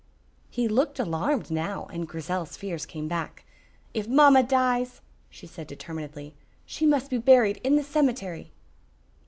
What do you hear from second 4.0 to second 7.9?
mamma dies," she said determinedly, "she must be buried in the